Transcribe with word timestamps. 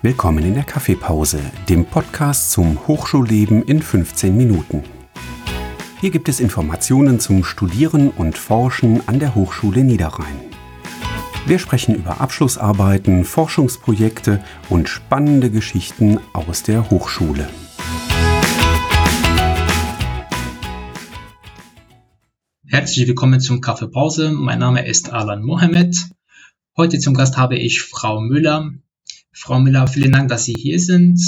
Willkommen 0.00 0.44
in 0.44 0.54
der 0.54 0.62
Kaffeepause, 0.62 1.40
dem 1.68 1.84
Podcast 1.84 2.52
zum 2.52 2.86
Hochschulleben 2.86 3.64
in 3.64 3.82
15 3.82 4.36
Minuten. 4.36 4.84
Hier 6.00 6.10
gibt 6.10 6.28
es 6.28 6.38
Informationen 6.38 7.18
zum 7.18 7.42
Studieren 7.42 8.10
und 8.10 8.38
Forschen 8.38 9.08
an 9.08 9.18
der 9.18 9.34
Hochschule 9.34 9.82
Niederrhein. 9.82 10.38
Wir 11.46 11.58
sprechen 11.58 11.96
über 11.96 12.20
Abschlussarbeiten, 12.20 13.24
Forschungsprojekte 13.24 14.44
und 14.68 14.88
spannende 14.88 15.50
Geschichten 15.50 16.20
aus 16.32 16.62
der 16.62 16.90
Hochschule. 16.90 17.48
Herzlich 22.68 23.08
willkommen 23.08 23.40
zum 23.40 23.60
Kaffeepause. 23.60 24.30
Mein 24.30 24.60
Name 24.60 24.86
ist 24.86 25.12
Alan 25.12 25.42
Mohamed. 25.42 25.96
Heute 26.76 27.00
zum 27.00 27.14
Gast 27.14 27.36
habe 27.36 27.58
ich 27.58 27.82
Frau 27.82 28.20
Müller. 28.20 28.70
Frau 29.38 29.60
Müller, 29.60 29.86
vielen 29.86 30.12
Dank, 30.12 30.28
dass 30.28 30.44
Sie 30.44 30.54
hier 30.54 30.80
sind. 30.80 31.20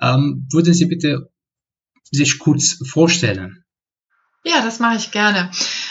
Ähm, 0.00 0.46
würden 0.52 0.74
Sie 0.74 0.86
bitte 0.86 1.30
sich 2.10 2.38
kurz 2.38 2.78
vorstellen? 2.86 3.64
Ja, 4.44 4.62
das 4.62 4.78
mache 4.78 4.96
ich 4.96 5.10
gerne. 5.10 5.50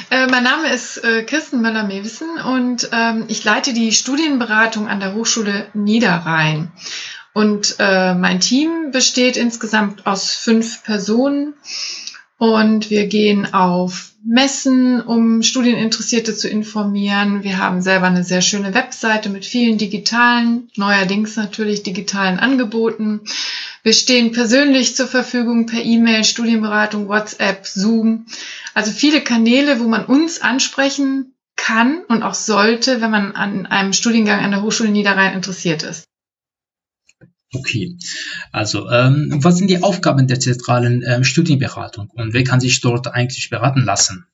Äh, 0.09 0.27
mein 0.27 0.43
Name 0.43 0.71
ist 0.71 1.03
äh, 1.03 1.23
Kirsten 1.23 1.61
Möller-Mewissen 1.61 2.39
und 2.39 2.89
ähm, 2.91 3.25
ich 3.27 3.43
leite 3.43 3.73
die 3.73 3.91
Studienberatung 3.91 4.87
an 4.87 4.99
der 4.99 5.13
Hochschule 5.13 5.67
Niederrhein. 5.73 6.71
Und 7.33 7.75
äh, 7.79 8.15
mein 8.15 8.39
Team 8.39 8.91
besteht 8.91 9.37
insgesamt 9.37 10.05
aus 10.07 10.31
fünf 10.31 10.83
Personen 10.83 11.53
und 12.39 12.89
wir 12.89 13.05
gehen 13.05 13.53
auf 13.53 14.13
Messen, 14.25 15.01
um 15.01 15.43
Studieninteressierte 15.43 16.35
zu 16.35 16.47
informieren. 16.47 17.43
Wir 17.43 17.57
haben 17.57 17.81
selber 17.81 18.07
eine 18.07 18.23
sehr 18.23 18.41
schöne 18.41 18.73
Webseite 18.73 19.29
mit 19.29 19.45
vielen 19.45 19.77
digitalen, 19.77 20.69
neuerdings 20.75 21.35
natürlich 21.35 21.83
digitalen 21.83 22.39
Angeboten. 22.39 23.21
Wir 23.83 23.93
stehen 23.93 24.31
persönlich 24.31 24.95
zur 24.95 25.07
Verfügung 25.07 25.65
per 25.65 25.83
E-Mail, 25.83 26.23
Studienberatung, 26.23 27.09
WhatsApp, 27.09 27.67
Zoom. 27.67 28.25
Also 28.73 28.91
viele 28.91 29.21
Kanäle, 29.21 29.81
wo 29.81 29.87
man 29.89 30.05
uns 30.05 30.41
ansprechen 30.41 31.33
kann 31.57 32.03
und 32.07 32.23
auch 32.23 32.35
sollte, 32.35 33.01
wenn 33.01 33.11
man 33.11 33.35
an 33.35 33.65
einem 33.65 33.91
Studiengang 33.91 34.39
an 34.39 34.51
der 34.51 34.61
Hochschule 34.61 34.91
Niederrhein 34.91 35.33
interessiert 35.33 35.83
ist. 35.83 36.05
Okay, 37.53 37.97
also 38.51 38.89
ähm, 38.89 39.39
was 39.41 39.57
sind 39.57 39.69
die 39.69 39.81
Aufgaben 39.81 40.27
der 40.27 40.39
zentralen 40.39 41.03
ähm, 41.07 41.23
Studienberatung 41.23 42.09
und 42.13 42.33
wer 42.33 42.43
kann 42.43 42.59
sich 42.59 42.79
dort 42.81 43.07
eigentlich 43.07 43.49
beraten 43.49 43.81
lassen? 43.81 44.27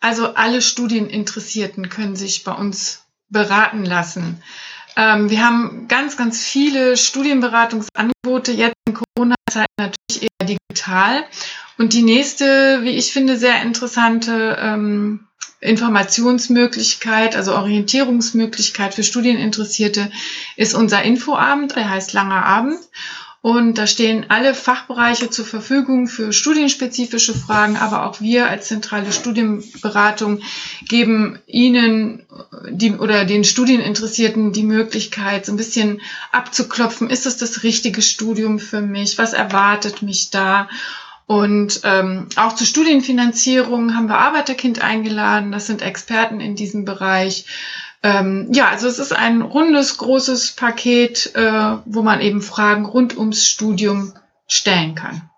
Also 0.00 0.34
alle 0.34 0.60
Studieninteressierten 0.60 1.88
können 1.88 2.16
sich 2.16 2.44
bei 2.44 2.52
uns 2.52 3.04
beraten 3.30 3.84
lassen. 3.84 4.42
Ähm, 4.96 5.30
wir 5.30 5.44
haben 5.44 5.88
ganz, 5.88 6.16
ganz 6.18 6.44
viele 6.44 6.96
Studienberatungsangebote, 6.98 8.52
jetzt 8.52 8.74
in 8.86 8.94
Corona-Zeiten 8.94 9.72
natürlich 9.78 10.22
eher 10.22 10.46
digital. 10.46 11.24
Und 11.78 11.94
die 11.94 12.02
nächste, 12.02 12.80
wie 12.82 12.90
ich 12.90 13.12
finde, 13.12 13.38
sehr 13.38 13.62
interessante 13.62 14.58
ähm, 14.60 15.28
Informationsmöglichkeit, 15.62 17.36
also 17.36 17.54
Orientierungsmöglichkeit 17.54 18.94
für 18.94 19.04
Studieninteressierte 19.04 20.10
ist 20.56 20.74
unser 20.74 21.02
Infoabend, 21.02 21.76
der 21.76 21.88
heißt 21.88 22.12
Langer 22.12 22.44
Abend. 22.44 22.78
Und 23.42 23.76
da 23.76 23.88
stehen 23.88 24.26
alle 24.28 24.54
Fachbereiche 24.54 25.28
zur 25.28 25.44
Verfügung 25.44 26.06
für 26.06 26.32
studienspezifische 26.32 27.34
Fragen, 27.34 27.76
aber 27.76 28.06
auch 28.06 28.20
wir 28.20 28.48
als 28.48 28.68
zentrale 28.68 29.10
Studienberatung 29.10 30.40
geben 30.88 31.40
Ihnen 31.46 32.24
die, 32.70 32.92
oder 32.92 33.24
den 33.24 33.42
Studieninteressierten 33.42 34.52
die 34.52 34.62
Möglichkeit, 34.62 35.44
so 35.44 35.52
ein 35.52 35.56
bisschen 35.56 36.00
abzuklopfen, 36.30 37.10
ist 37.10 37.26
es 37.26 37.36
das 37.36 37.64
richtige 37.64 38.00
Studium 38.00 38.60
für 38.60 38.80
mich? 38.80 39.18
Was 39.18 39.32
erwartet 39.32 40.02
mich 40.02 40.30
da? 40.30 40.68
Und 41.32 41.80
ähm, 41.84 42.28
auch 42.36 42.54
zur 42.56 42.66
Studienfinanzierung 42.66 43.96
haben 43.96 44.08
wir 44.08 44.18
Arbeiterkind 44.18 44.82
eingeladen. 44.82 45.50
Das 45.50 45.66
sind 45.66 45.80
Experten 45.80 46.40
in 46.40 46.56
diesem 46.56 46.84
Bereich. 46.84 47.46
Ähm, 48.02 48.48
ja, 48.52 48.68
also 48.68 48.86
es 48.86 48.98
ist 48.98 49.14
ein 49.14 49.40
rundes, 49.40 49.96
großes 49.96 50.50
Paket, 50.50 51.34
äh, 51.34 51.78
wo 51.86 52.02
man 52.02 52.20
eben 52.20 52.42
Fragen 52.42 52.84
rund 52.84 53.16
ums 53.16 53.46
Studium 53.46 54.12
stellen 54.46 54.94
kann. 54.94 55.30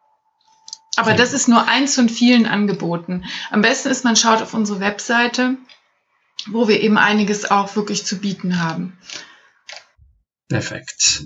Aber 0.96 1.14
das 1.14 1.32
ist 1.32 1.46
nur 1.46 1.68
eins 1.68 1.94
von 1.94 2.08
vielen 2.08 2.46
Angeboten. 2.46 3.22
Am 3.52 3.62
besten 3.62 3.88
ist, 3.88 4.04
man 4.04 4.16
schaut 4.16 4.42
auf 4.42 4.52
unsere 4.52 4.80
Webseite, 4.80 5.58
wo 6.48 6.66
wir 6.66 6.80
eben 6.80 6.98
einiges 6.98 7.48
auch 7.52 7.76
wirklich 7.76 8.04
zu 8.04 8.18
bieten 8.18 8.60
haben. 8.60 8.98
Perfekt. 10.48 11.22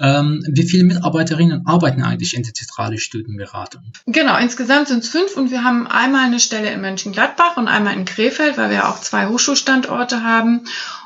Ähm, 0.00 0.44
wie 0.48 0.68
viele 0.68 0.84
Mitarbeiterinnen 0.84 1.66
arbeiten 1.66 2.02
eigentlich 2.02 2.34
in 2.34 2.42
der 2.42 2.52
zentralen 2.52 2.98
Studienberatung? 2.98 3.92
Genau, 4.06 4.36
insgesamt 4.38 4.88
sind 4.88 5.04
es 5.04 5.08
fünf 5.08 5.36
und 5.36 5.52
wir 5.52 5.62
haben 5.62 5.86
einmal 5.86 6.26
eine 6.26 6.40
Stelle 6.40 6.70
in 6.72 6.80
Mönchengladbach 6.80 7.56
und 7.56 7.68
einmal 7.68 7.94
in 7.94 8.04
Krefeld, 8.04 8.58
weil 8.58 8.70
wir 8.70 8.88
auch 8.88 9.00
zwei 9.00 9.28
Hochschulstandorte 9.28 10.24
haben 10.24 10.64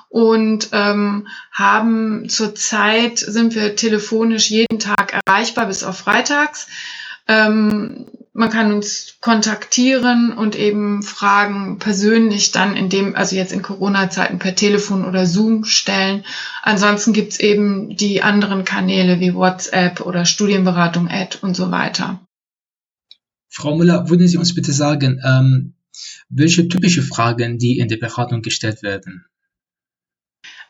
und 0.09 0.71
ähm, 0.73 1.29
haben 1.53 2.29
zurzeit 2.29 3.19
sind 3.19 3.55
wir 3.55 3.77
telefonisch 3.77 4.51
jeden 4.51 4.79
Tag 4.79 5.21
erreichbar 5.25 5.67
bis 5.67 5.85
auf 5.85 5.99
Freitags. 5.99 6.67
Ähm, 7.29 8.07
man 8.33 8.51
kann 8.51 8.73
uns 8.73 9.17
kontaktieren 9.21 10.33
und 10.33 10.57
eben 10.57 11.03
Fragen 11.03 11.79
persönlich 11.79 12.53
dann 12.53 12.77
in 12.77 12.89
dem, 12.89 13.17
also 13.17 13.37
jetzt 13.37 13.53
in 13.53 13.61
Corona-Zeiten 13.61 14.39
per 14.39 14.55
Telefon 14.55 15.05
oder 15.05 15.27
Zoom 15.27 15.65
stellen. 15.65 16.25
Ansonsten 16.63 17.13
gibt's 17.13 17.41
eben 17.41 17.97
die 17.97 18.23
anderen 18.23 18.65
Kanäle 18.65 19.21
wie 19.21 19.35
WhatsApp 19.35 20.01
oder 20.01 20.25
Studienberatung 20.25 21.09
Ad 21.09 21.39
und 21.43 21.55
so 21.55 21.71
weiter. 21.71 22.21
Frau 23.49 23.77
Müller, 23.77 24.09
würden 24.09 24.29
Sie 24.29 24.37
uns 24.37 24.55
bitte 24.55 24.73
sagen, 24.73 25.21
ähm, 25.25 25.75
welche 26.29 26.69
typische 26.69 27.03
Fragen, 27.03 27.59
die 27.59 27.79
in 27.79 27.89
der 27.89 27.97
Beratung 27.97 28.43
gestellt 28.43 28.83
werden? 28.83 29.27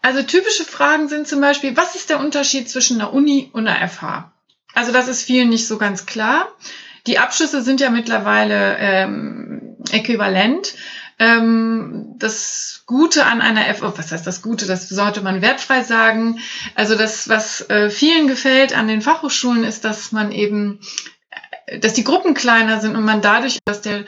Also 0.03 0.23
typische 0.23 0.65
Fragen 0.65 1.09
sind 1.09 1.29
zum 1.29 1.43
Beispiel, 1.43 1.77
was 1.77 1.95
ist 1.95 2.09
der 2.09 2.21
Unterschied 2.21 2.71
zwischen 2.71 3.01
einer 3.01 3.13
Uni 3.13 3.51
und 3.53 3.69
einer 3.69 3.87
FH? 3.87 4.30
Also 4.75 4.93
das 4.93 5.09
ist 5.09 5.23
vielen 5.23 5.49
nicht 5.49 5.67
so 5.67 5.79
ganz 5.79 6.07
klar. 6.07 6.49
Die 7.07 7.19
Abschlüsse 7.19 7.63
sind 7.63 7.81
ja 7.81 7.91
mittlerweile 7.91 8.77
ähm, 8.79 9.77
äquivalent. 9.91 10.75
Ähm, 11.19 12.15
das 12.19 12.85
Gute 12.87 13.27
an 13.27 13.41
einer 13.41 13.69
F, 13.69 13.83
oh, 13.83 13.93
was 13.95 14.11
heißt 14.11 14.27
das 14.27 14.43
Gute? 14.43 14.67
Das 14.67 14.89
sollte 14.89 15.21
man 15.23 15.43
wertfrei 15.43 15.83
sagen. 15.83 16.41
Also 16.75 16.97
das, 16.97 17.29
was 17.29 17.69
äh, 17.69 17.91
vielen 17.91 18.27
gefällt 18.27 18.77
an 18.77 18.89
den 18.89 19.03
Fachhochschulen, 19.03 19.65
ist, 19.65 19.85
dass 19.85 20.13
man 20.13 20.33
eben, 20.33 20.81
äh, 21.67 21.79
dass 21.79 21.95
die 21.95 22.05
Gruppen 22.05 22.35
kleiner 22.35 22.81
sind 22.81 22.97
und 22.97 23.05
man 23.05 23.23
dadurch, 23.23 23.59
dass 23.65 23.83
der 23.83 24.05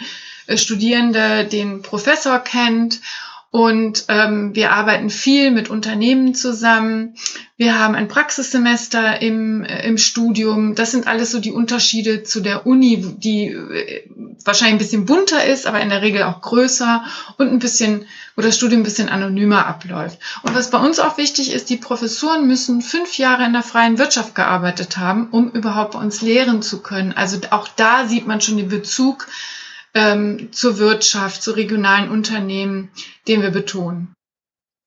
äh, 0.47 0.57
Studierende 0.57 1.45
den 1.45 1.83
Professor 1.83 2.39
kennt 2.39 3.01
und 3.53 4.07
ähm, 4.09 4.55
wir 4.55 4.73
arbeiten 4.73 5.11
viel 5.11 5.51
mit 5.51 5.69
Unternehmen 5.69 6.35
zusammen. 6.35 7.17
Wir 7.59 7.79
haben 7.79 7.95
ein 7.95 8.09
Praxissemester 8.09 9.21
im, 9.21 9.63
äh, 9.63 9.87
im 9.87 9.99
Studium. 9.99 10.75
Das 10.75 10.91
sind 10.91 11.07
alles 11.07 11.33
so 11.33 11.39
die 11.39 11.53
Unterschiede 11.53 12.23
zu 12.23 12.41
der 12.41 12.67
Uni, 12.67 13.15
die 13.19 13.49
äh, 13.49 14.09
wahrscheinlich 14.43 14.77
ein 14.77 14.79
bisschen 14.79 15.05
bunter 15.05 15.45
ist, 15.45 15.67
aber 15.67 15.83
in 15.83 15.91
der 15.91 16.01
Regel 16.01 16.23
auch 16.23 16.41
größer 16.41 17.05
und 17.37 17.49
ein 17.53 17.59
bisschen, 17.59 18.07
wo 18.37 18.41
das 18.41 18.57
Studium 18.57 18.81
ein 18.81 18.85
bisschen 18.85 19.11
anonymer 19.11 19.67
abläuft. 19.67 20.19
Und 20.43 20.55
was 20.55 20.71
bei 20.71 20.79
uns 20.79 20.99
auch 20.99 21.19
wichtig 21.19 21.53
ist, 21.53 21.69
die 21.69 21.77
Professoren 21.77 22.49
müssen 22.49 22.81
fünf 22.81 23.19
Jahre 23.19 23.45
in 23.45 23.53
der 23.53 23.63
freien 23.63 23.99
Wirtschaft 23.99 24.35
gearbeitet 24.35 24.97
haben, 24.97 25.29
um 25.31 25.51
überhaupt 25.51 25.93
bei 25.93 25.99
uns 25.99 26.23
lehren 26.23 26.63
zu 26.63 26.81
können. 26.81 27.13
Also 27.13 27.37
auch 27.51 27.69
da 27.69 28.09
sieht 28.09 28.27
man 28.27 28.41
schon 28.41 28.57
den 28.57 28.71
Bezug 28.71 29.27
ähm, 29.95 30.49
zur 30.53 30.79
Wirtschaft, 30.79 31.43
zu 31.43 31.53
regionalen 31.53 32.11
Unternehmen, 32.11 32.91
den 33.29 33.43
wir 33.43 33.51
betonen. 33.51 34.15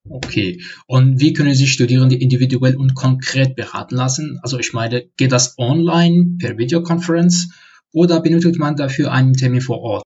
Okay. 0.08 0.62
Und 0.86 1.20
wie 1.20 1.32
können 1.32 1.54
sich 1.54 1.72
Studierende 1.72 2.16
individuell 2.16 2.76
und 2.76 2.94
konkret 2.94 3.56
beraten 3.56 3.96
lassen? 3.96 4.38
Also 4.42 4.58
ich 4.58 4.72
meine, 4.72 5.08
geht 5.16 5.32
das 5.32 5.58
online 5.58 6.36
per 6.38 6.58
Videokonferenz 6.58 7.48
oder 7.92 8.20
benötigt 8.20 8.58
man 8.58 8.76
dafür 8.76 9.12
einen 9.12 9.32
Termin 9.32 9.60
vor 9.60 9.80
Ort? 9.80 10.02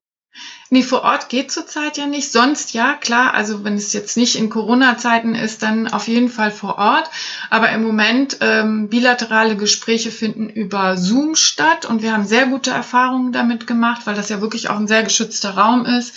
Nee, 0.73 0.85
vor 0.85 1.03
Ort 1.03 1.29
geht 1.29 1.50
zurzeit 1.50 1.97
ja 1.97 2.06
nicht. 2.06 2.31
Sonst 2.31 2.73
ja, 2.75 2.94
klar. 2.94 3.35
Also 3.35 3.65
wenn 3.65 3.75
es 3.75 3.93
jetzt 3.93 4.17
nicht 4.17 4.37
in 4.37 4.50
Corona-Zeiten 4.50 5.35
ist, 5.35 5.62
dann 5.62 5.88
auf 5.88 6.06
jeden 6.06 6.29
Fall 6.29 6.53
vor 6.53 6.79
Ort. 6.79 7.11
Aber 7.50 7.71
im 7.71 7.82
Moment 7.82 8.37
ähm, 8.41 8.88
bilaterale 8.88 9.56
Gespräche 9.56 10.12
finden 10.12 10.49
über 10.49 10.97
Zoom 10.97 11.35
statt 11.35 11.87
und 11.87 12.03
wir 12.03 12.12
haben 12.12 12.27
sehr 12.27 12.47
gute 12.47 12.71
Erfahrungen 12.71 13.32
damit 13.32 13.67
gemacht, 13.67 14.03
weil 14.05 14.15
das 14.15 14.29
ja 14.29 14.41
wirklich 14.41 14.71
auch 14.71 14.77
ein 14.77 14.88
sehr 14.88 15.03
geschützter 15.03 15.50
Raum 15.56 15.85
ist. 15.85 16.15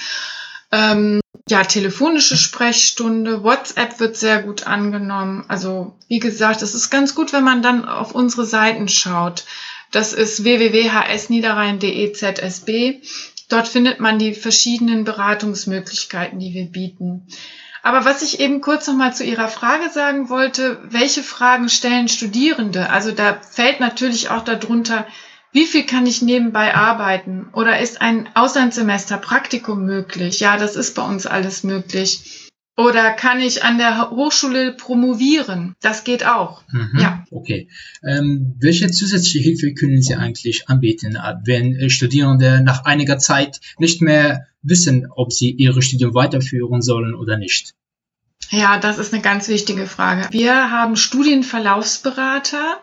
Ähm, 0.72 1.20
ja, 1.50 1.64
telefonische 1.64 2.38
Sprechstunde, 2.38 3.44
WhatsApp 3.44 4.00
wird 4.00 4.16
sehr 4.16 4.44
gut 4.44 4.66
angenommen. 4.66 5.46
Also 5.48 5.96
wie 6.08 6.20
gesagt, 6.20 6.62
es 6.62 6.74
ist 6.76 6.90
ganz 6.90 7.16
gut, 7.16 7.34
wenn 7.34 7.44
man 7.44 7.62
dann 7.62 7.86
auf 7.86 8.14
unsere 8.14 8.46
Seiten 8.46 8.88
schaut. 8.88 9.46
Das 9.92 10.14
ist 10.14 10.44
www.hsniederrhein.de 10.44 12.14
ZSB. 12.14 13.02
Dort 13.54 13.68
findet 13.68 14.00
man 14.00 14.18
die 14.18 14.34
verschiedenen 14.34 15.04
Beratungsmöglichkeiten, 15.04 16.40
die 16.40 16.56
wir 16.56 16.66
bieten. 16.66 17.28
Aber 17.84 18.04
was 18.04 18.24
ich 18.24 18.40
eben 18.40 18.62
kurz 18.62 18.88
noch 18.88 18.96
mal 18.96 19.14
zu 19.14 19.24
Ihrer 19.24 19.48
Frage 19.48 19.92
sagen 19.92 20.28
wollte, 20.30 20.80
welche 20.90 21.22
Fragen 21.22 21.70
stellen 21.70 22.08
Studierende? 22.08 22.90
Also 22.90 23.12
da 23.12 23.40
fällt 23.48 23.80
natürlich 23.80 24.30
auch 24.30 24.44
darunter, 24.44 25.06
wie 25.52 25.68
viel 25.68 25.86
kann 25.86 26.08
ich 26.08 26.24
nebenbei 26.24 26.74
arbeiten? 26.74 27.50
Oder 27.54 27.80
ist 27.80 28.02
ein 28.02 28.28
Auslandssemester 28.34 29.18
Praktikum 29.18 29.86
möglich? 29.86 30.40
Ja, 30.40 30.58
das 30.58 30.76
ist 30.76 30.96
bei 30.96 31.04
uns 31.04 31.28
alles 31.28 31.64
möglich. 31.64 32.43
Oder 32.76 33.12
kann 33.12 33.40
ich 33.40 33.64
an 33.64 33.78
der 33.78 34.10
Hochschule 34.10 34.74
promovieren? 34.74 35.76
Das 35.80 36.04
geht 36.04 36.26
auch. 36.26 36.64
Mhm, 36.72 37.00
ja. 37.00 37.24
Okay. 37.30 37.68
Ähm, 38.04 38.56
welche 38.60 38.90
zusätzliche 38.90 39.40
Hilfe 39.40 39.74
können 39.76 40.02
Sie 40.02 40.16
eigentlich 40.16 40.70
anbieten, 40.70 41.18
wenn 41.46 41.90
Studierende 41.92 42.62
nach 42.64 42.86
einiger 42.86 43.20
Zeit 43.20 43.60
nicht 43.78 44.02
mehr 44.02 44.48
wissen, 44.64 45.08
ob 45.12 45.32
sie 45.32 45.52
ihre 45.52 45.82
Studium 45.82 46.16
weiterführen 46.16 46.82
sollen 46.82 47.14
oder 47.14 47.38
nicht? 47.38 47.76
Ja, 48.50 48.80
das 48.80 48.98
ist 48.98 49.14
eine 49.14 49.22
ganz 49.22 49.48
wichtige 49.50 49.86
Frage. 49.88 50.28
Wir 50.32 50.72
haben 50.72 50.96
Studienverlaufsberater, 50.96 52.80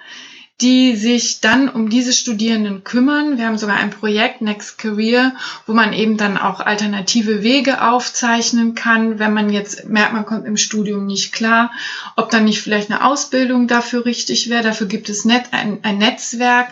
die 0.61 0.95
sich 0.95 1.41
dann 1.41 1.69
um 1.69 1.89
diese 1.89 2.13
Studierenden 2.13 2.85
kümmern. 2.85 3.39
Wir 3.39 3.47
haben 3.47 3.57
sogar 3.57 3.77
ein 3.77 3.91
Projekt 3.91 4.43
Next 4.43 4.77
Career, 4.79 5.35
wo 5.67 5.73
man 5.73 5.93
eben 5.93 6.19
dann 6.19 6.37
auch 6.37 6.61
alternative 6.61 7.43
Wege 7.43 7.83
aufzeichnen 7.83 8.75
kann, 8.75 9.19
wenn 9.19 9.33
man 9.33 9.51
jetzt 9.51 9.89
merkt, 9.89 10.13
man 10.13 10.27
kommt 10.27 10.47
im 10.47 10.59
Studium 10.59 11.07
nicht 11.07 11.33
klar, 11.33 11.71
ob 12.17 12.31
dann 12.31 12.45
nicht 12.45 12.61
vielleicht 12.61 12.91
eine 12.91 13.05
Ausbildung 13.05 13.69
dafür 13.69 14.05
richtig 14.05 14.51
wäre. 14.51 14.63
Dafür 14.63 14.87
gibt 14.87 15.09
es 15.09 15.25
ein, 15.25 15.99
Netzwerk, 15.99 16.69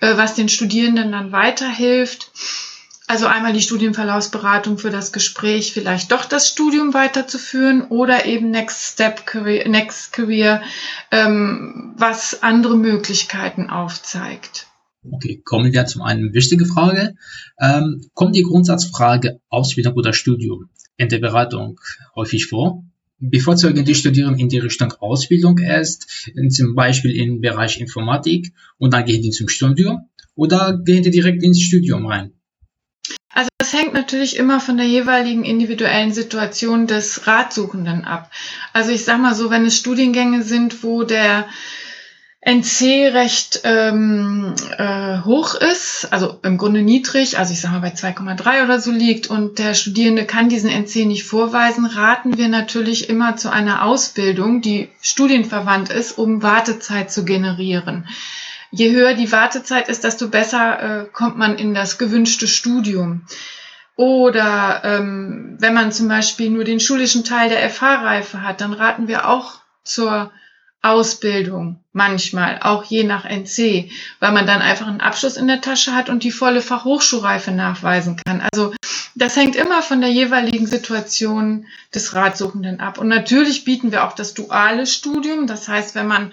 äh, 0.00 0.16
was 0.16 0.34
den 0.34 0.48
Studierenden 0.48 1.12
dann 1.12 1.32
weiterhilft. 1.32 2.30
Also 3.08 3.26
einmal 3.26 3.52
die 3.52 3.60
Studienverlaufsberatung 3.60 4.78
für 4.78 4.90
das 4.90 5.12
Gespräch, 5.12 5.72
vielleicht 5.72 6.10
doch 6.10 6.24
das 6.24 6.48
Studium 6.48 6.92
weiterzuführen 6.92 7.82
oder 7.82 8.26
eben 8.26 8.50
Next 8.50 8.94
Step 8.94 9.26
Career, 9.26 9.68
Next 9.68 10.12
Career, 10.12 10.60
ähm, 11.12 11.94
was 11.96 12.42
andere 12.42 12.76
Möglichkeiten 12.76 13.70
aufzeigt. 13.70 14.66
Okay, 15.08 15.40
kommen 15.44 15.72
wir 15.72 15.86
zu 15.86 16.02
einer 16.02 16.32
wichtigen 16.32 16.66
Frage. 16.66 17.14
Ähm, 17.60 18.10
kommt 18.14 18.34
die 18.34 18.42
Grundsatzfrage 18.42 19.40
Ausbildung 19.48 19.94
oder 19.94 20.12
Studium 20.12 20.68
in 20.96 21.08
der 21.08 21.18
Beratung 21.18 21.78
häufig 22.16 22.46
vor? 22.46 22.82
Bevorzugen 23.18 23.84
die 23.84 23.94
Studierenden 23.94 24.40
in 24.40 24.48
die 24.48 24.58
Richtung 24.58 24.92
Ausbildung 24.98 25.58
erst, 25.58 26.30
zum 26.50 26.74
Beispiel 26.74 27.16
im 27.16 27.40
Bereich 27.40 27.80
Informatik, 27.80 28.52
und 28.78 28.92
dann 28.92 29.04
gehen 29.04 29.22
die 29.22 29.30
zum 29.30 29.48
Studium? 29.48 30.08
Oder 30.34 30.76
gehen 30.84 31.02
die 31.02 31.10
direkt 31.10 31.42
ins 31.42 31.62
Studium 31.62 32.06
rein? 32.06 32.32
Also 33.36 33.50
das 33.58 33.74
hängt 33.74 33.92
natürlich 33.92 34.36
immer 34.36 34.60
von 34.60 34.78
der 34.78 34.86
jeweiligen 34.86 35.44
individuellen 35.44 36.10
Situation 36.10 36.86
des 36.86 37.26
Ratsuchenden 37.26 38.06
ab. 38.06 38.30
Also 38.72 38.92
ich 38.92 39.04
sage 39.04 39.20
mal 39.20 39.34
so, 39.34 39.50
wenn 39.50 39.66
es 39.66 39.76
Studiengänge 39.76 40.42
sind, 40.42 40.82
wo 40.82 41.02
der 41.02 41.46
NC 42.40 43.12
recht 43.12 43.60
ähm, 43.64 44.54
äh, 44.78 45.18
hoch 45.22 45.54
ist, 45.54 46.08
also 46.12 46.38
im 46.44 46.56
Grunde 46.56 46.80
niedrig, 46.80 47.38
also 47.38 47.52
ich 47.52 47.60
sage 47.60 47.74
mal 47.74 47.80
bei 47.80 47.92
2,3 47.92 48.64
oder 48.64 48.80
so 48.80 48.90
liegt 48.90 49.26
und 49.26 49.58
der 49.58 49.74
Studierende 49.74 50.24
kann 50.24 50.48
diesen 50.48 50.70
NC 50.70 51.04
nicht 51.04 51.24
vorweisen, 51.24 51.84
raten 51.84 52.38
wir 52.38 52.48
natürlich 52.48 53.10
immer 53.10 53.36
zu 53.36 53.52
einer 53.52 53.84
Ausbildung, 53.84 54.62
die 54.62 54.88
studienverwandt 55.02 55.90
ist, 55.90 56.16
um 56.16 56.42
Wartezeit 56.42 57.12
zu 57.12 57.26
generieren 57.26 58.08
je 58.76 58.92
höher 58.92 59.14
die 59.14 59.32
Wartezeit 59.32 59.88
ist, 59.88 60.04
desto 60.04 60.28
besser 60.28 60.82
äh, 60.82 61.04
kommt 61.12 61.38
man 61.38 61.58
in 61.58 61.74
das 61.74 61.98
gewünschte 61.98 62.46
Studium. 62.46 63.22
Oder 63.96 64.82
ähm, 64.84 65.56
wenn 65.58 65.72
man 65.72 65.90
zum 65.90 66.08
Beispiel 66.08 66.50
nur 66.50 66.64
den 66.64 66.80
schulischen 66.80 67.24
Teil 67.24 67.48
der 67.48 67.68
FH-Reife 67.70 68.42
hat, 68.42 68.60
dann 68.60 68.74
raten 68.74 69.08
wir 69.08 69.28
auch 69.28 69.60
zur 69.84 70.30
Ausbildung 70.82 71.80
manchmal, 71.92 72.60
auch 72.62 72.84
je 72.84 73.04
nach 73.04 73.24
NC, 73.24 73.90
weil 74.20 74.32
man 74.32 74.46
dann 74.46 74.60
einfach 74.60 74.86
einen 74.86 75.00
Abschluss 75.00 75.38
in 75.38 75.48
der 75.48 75.62
Tasche 75.62 75.94
hat 75.94 76.10
und 76.10 76.22
die 76.22 76.30
volle 76.30 76.60
Fachhochschulreife 76.60 77.52
nachweisen 77.52 78.20
kann. 78.24 78.42
Also 78.52 78.74
das 79.14 79.34
hängt 79.34 79.56
immer 79.56 79.80
von 79.80 80.02
der 80.02 80.10
jeweiligen 80.10 80.66
Situation 80.66 81.66
des 81.94 82.14
Ratsuchenden 82.14 82.80
ab. 82.80 82.98
Und 82.98 83.08
natürlich 83.08 83.64
bieten 83.64 83.90
wir 83.90 84.04
auch 84.04 84.12
das 84.12 84.34
duale 84.34 84.86
Studium. 84.86 85.46
Das 85.46 85.68
heißt, 85.68 85.94
wenn 85.94 86.06
man 86.06 86.32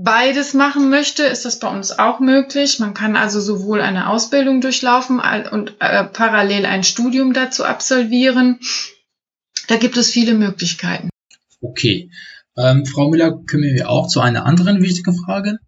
beides 0.00 0.54
machen 0.54 0.90
möchte, 0.90 1.24
ist 1.24 1.44
das 1.44 1.58
bei 1.58 1.68
uns 1.68 1.98
auch 1.98 2.20
möglich. 2.20 2.78
Man 2.78 2.94
kann 2.94 3.16
also 3.16 3.40
sowohl 3.40 3.80
eine 3.80 4.08
Ausbildung 4.08 4.60
durchlaufen 4.60 5.20
und 5.50 5.74
äh, 5.80 6.04
parallel 6.04 6.66
ein 6.66 6.84
Studium 6.84 7.32
dazu 7.32 7.64
absolvieren. 7.64 8.60
Da 9.66 9.76
gibt 9.76 9.96
es 9.96 10.10
viele 10.10 10.34
Möglichkeiten. 10.34 11.10
Okay. 11.60 12.10
Ähm, 12.56 12.86
Frau 12.86 13.10
Müller, 13.10 13.32
kommen 13.32 13.74
wir 13.74 13.90
auch 13.90 14.08
zu 14.08 14.20
einer 14.20 14.46
anderen 14.46 14.82
wichtigen 14.82 15.16
Frage. 15.16 15.58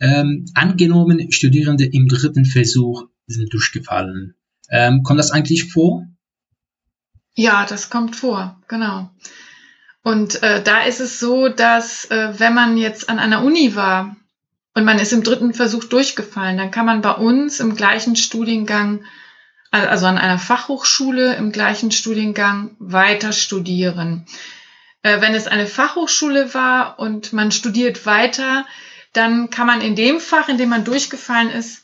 Ähm, 0.00 0.46
angenommen, 0.54 1.32
Studierende 1.32 1.84
im 1.84 2.06
dritten 2.08 2.44
Versuch 2.44 3.04
sind 3.26 3.52
durchgefallen. 3.52 4.34
Ähm, 4.70 5.02
kommt 5.02 5.18
das 5.18 5.30
eigentlich 5.30 5.72
vor? 5.72 6.06
Ja, 7.34 7.66
das 7.68 7.90
kommt 7.90 8.14
vor, 8.14 8.60
genau. 8.68 9.10
Und 10.04 10.42
äh, 10.42 10.62
da 10.62 10.82
ist 10.82 11.00
es 11.00 11.18
so, 11.18 11.48
dass 11.48 12.04
äh, 12.10 12.38
wenn 12.38 12.52
man 12.52 12.76
jetzt 12.76 13.08
an 13.08 13.18
einer 13.18 13.42
Uni 13.42 13.74
war 13.74 14.14
und 14.74 14.84
man 14.84 14.98
ist 14.98 15.14
im 15.14 15.22
dritten 15.22 15.54
Versuch 15.54 15.84
durchgefallen, 15.84 16.58
dann 16.58 16.70
kann 16.70 16.84
man 16.84 17.00
bei 17.00 17.12
uns 17.12 17.58
im 17.58 17.74
gleichen 17.74 18.14
Studiengang, 18.14 19.04
also 19.70 20.04
an 20.06 20.18
einer 20.18 20.38
Fachhochschule 20.38 21.34
im 21.36 21.52
gleichen 21.52 21.90
Studiengang 21.90 22.76
weiter 22.78 23.32
studieren. 23.32 24.26
Äh, 25.02 25.22
wenn 25.22 25.34
es 25.34 25.46
eine 25.46 25.66
Fachhochschule 25.66 26.52
war 26.52 26.98
und 26.98 27.32
man 27.32 27.50
studiert 27.50 28.04
weiter, 28.04 28.66
dann 29.14 29.48
kann 29.48 29.66
man 29.66 29.80
in 29.80 29.96
dem 29.96 30.20
Fach, 30.20 30.50
in 30.50 30.58
dem 30.58 30.68
man 30.68 30.84
durchgefallen 30.84 31.48
ist, 31.48 31.83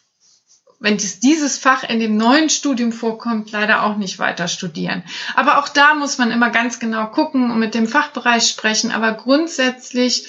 wenn 0.81 0.97
dieses 0.97 1.59
Fach 1.59 1.85
in 1.89 2.01
dem 2.01 2.17
neuen 2.17 2.49
Studium 2.49 2.91
vorkommt, 2.91 3.53
leider 3.53 3.85
auch 3.85 3.99
nicht 3.99 4.19
weiter 4.19 4.49
studieren. 4.49 5.03
Aber 5.35 5.59
auch 5.59 5.69
da 5.69 5.95
muss 5.95 6.17
man 6.17 6.31
immer 6.31 6.51
ganz 6.51 6.81
genau 6.81 7.07
gucken 7.07 7.51
und 7.51 7.59
mit 7.59 7.75
dem 7.75 7.87
Fachbereich 7.87 8.45
sprechen. 8.45 8.91
Aber 8.91 9.13
grundsätzlich 9.13 10.27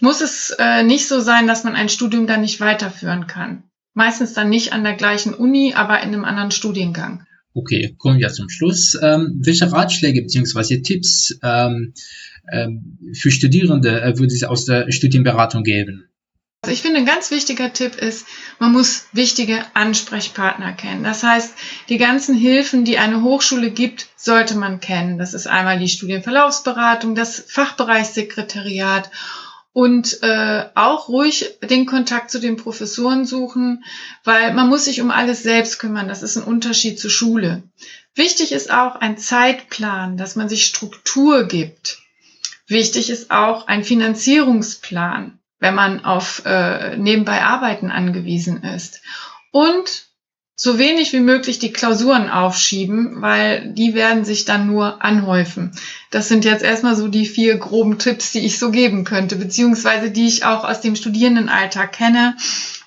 muss 0.00 0.22
es 0.22 0.54
äh, 0.58 0.82
nicht 0.82 1.06
so 1.06 1.20
sein, 1.20 1.46
dass 1.46 1.64
man 1.64 1.76
ein 1.76 1.90
Studium 1.90 2.26
dann 2.26 2.40
nicht 2.40 2.60
weiterführen 2.60 3.26
kann. 3.26 3.64
Meistens 3.92 4.32
dann 4.32 4.48
nicht 4.48 4.72
an 4.72 4.84
der 4.84 4.94
gleichen 4.94 5.34
Uni, 5.34 5.74
aber 5.74 6.00
in 6.00 6.08
einem 6.08 6.24
anderen 6.24 6.50
Studiengang. 6.50 7.26
Okay, 7.52 7.94
kommen 7.98 8.18
wir 8.18 8.28
zum 8.30 8.48
Schluss. 8.48 8.96
Ähm, 9.02 9.40
welche 9.44 9.70
Ratschläge 9.70 10.22
bzw. 10.22 10.80
Tipps 10.80 11.38
ähm, 11.42 11.92
ähm, 12.50 12.98
für 13.12 13.30
Studierende 13.30 14.00
äh, 14.00 14.18
würde 14.18 14.32
es 14.32 14.44
aus 14.44 14.64
der 14.64 14.90
Studienberatung 14.90 15.62
geben? 15.62 16.09
Also 16.62 16.74
ich 16.74 16.82
finde, 16.82 16.98
ein 16.98 17.06
ganz 17.06 17.30
wichtiger 17.30 17.72
Tipp 17.72 17.96
ist, 17.96 18.26
man 18.58 18.72
muss 18.72 19.06
wichtige 19.12 19.64
Ansprechpartner 19.72 20.72
kennen. 20.72 21.02
Das 21.02 21.22
heißt, 21.22 21.54
die 21.88 21.96
ganzen 21.96 22.34
Hilfen, 22.34 22.84
die 22.84 22.98
eine 22.98 23.22
Hochschule 23.22 23.70
gibt, 23.70 24.08
sollte 24.16 24.54
man 24.56 24.78
kennen. 24.78 25.16
Das 25.16 25.32
ist 25.32 25.46
einmal 25.46 25.78
die 25.78 25.88
Studienverlaufsberatung, 25.88 27.14
das 27.14 27.40
Fachbereichssekretariat 27.48 29.10
und 29.72 30.22
äh, 30.22 30.66
auch 30.74 31.08
ruhig 31.08 31.58
den 31.62 31.86
Kontakt 31.86 32.30
zu 32.30 32.38
den 32.38 32.56
Professoren 32.56 33.24
suchen, 33.24 33.82
weil 34.24 34.52
man 34.52 34.68
muss 34.68 34.84
sich 34.84 35.00
um 35.00 35.10
alles 35.10 35.42
selbst 35.42 35.78
kümmern. 35.78 36.08
Das 36.08 36.22
ist 36.22 36.36
ein 36.36 36.44
Unterschied 36.44 37.00
zur 37.00 37.10
Schule. 37.10 37.62
Wichtig 38.14 38.52
ist 38.52 38.70
auch 38.70 38.96
ein 38.96 39.16
Zeitplan, 39.16 40.18
dass 40.18 40.36
man 40.36 40.50
sich 40.50 40.66
Struktur 40.66 41.44
gibt. 41.44 42.00
Wichtig 42.66 43.08
ist 43.08 43.30
auch 43.30 43.66
ein 43.66 43.82
Finanzierungsplan 43.82 45.39
wenn 45.60 45.74
man 45.74 46.04
auf 46.04 46.42
äh, 46.44 46.96
nebenbei 46.96 47.42
Arbeiten 47.42 47.90
angewiesen 47.90 48.62
ist. 48.64 49.02
Und 49.52 50.10
so 50.56 50.78
wenig 50.78 51.14
wie 51.14 51.20
möglich 51.20 51.58
die 51.58 51.72
Klausuren 51.72 52.28
aufschieben, 52.28 53.22
weil 53.22 53.72
die 53.72 53.94
werden 53.94 54.26
sich 54.26 54.44
dann 54.44 54.66
nur 54.66 55.02
anhäufen. 55.02 55.72
Das 56.10 56.28
sind 56.28 56.44
jetzt 56.44 56.62
erstmal 56.62 56.96
so 56.96 57.08
die 57.08 57.24
vier 57.24 57.56
groben 57.56 57.98
Tipps, 57.98 58.32
die 58.32 58.40
ich 58.40 58.58
so 58.58 58.70
geben 58.70 59.04
könnte, 59.04 59.36
beziehungsweise 59.36 60.10
die 60.10 60.26
ich 60.26 60.44
auch 60.44 60.64
aus 60.64 60.82
dem 60.82 60.96
Studierendenalltag 60.96 61.92
kenne, 61.92 62.36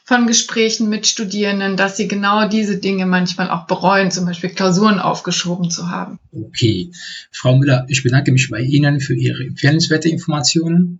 von 0.05 0.27
Gesprächen 0.27 0.89
mit 0.89 1.07
Studierenden, 1.07 1.77
dass 1.77 1.97
sie 1.97 2.07
genau 2.07 2.47
diese 2.47 2.77
Dinge 2.77 3.05
manchmal 3.05 3.49
auch 3.49 3.65
bereuen, 3.65 4.11
zum 4.11 4.25
Beispiel 4.25 4.49
Klausuren 4.49 4.99
aufgeschoben 4.99 5.71
zu 5.71 5.89
haben. 5.89 6.19
Okay. 6.31 6.91
Frau 7.31 7.55
Müller, 7.55 7.85
ich 7.87 8.03
bedanke 8.03 8.31
mich 8.31 8.49
bei 8.49 8.59
Ihnen 8.59 8.99
für 8.99 9.15
Ihre 9.15 9.43
empfehlenswerte 9.43 10.09
Informationen. 10.09 10.99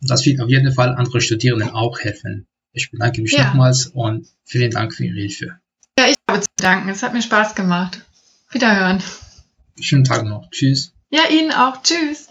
Das 0.00 0.24
wird 0.26 0.40
auf 0.40 0.48
jeden 0.48 0.72
Fall 0.72 0.94
andere 0.94 1.20
Studierenden 1.20 1.70
auch 1.70 1.98
helfen. 2.00 2.46
Ich 2.72 2.90
bedanke 2.90 3.22
mich 3.22 3.32
ja. 3.32 3.46
nochmals 3.46 3.86
und 3.86 4.28
vielen 4.44 4.70
Dank 4.70 4.94
für 4.94 5.04
Ihre 5.04 5.20
Hilfe. 5.20 5.58
Ja, 5.98 6.06
ich 6.08 6.16
habe 6.28 6.40
zu 6.40 6.48
danken. 6.56 6.88
Es 6.90 7.02
hat 7.02 7.14
mir 7.14 7.22
Spaß 7.22 7.54
gemacht. 7.54 8.04
Wiederhören. 8.50 9.02
Schönen 9.80 10.04
Tag 10.04 10.24
noch. 10.24 10.50
Tschüss. 10.50 10.92
Ja, 11.10 11.22
Ihnen 11.30 11.52
auch. 11.52 11.82
Tschüss. 11.82 12.28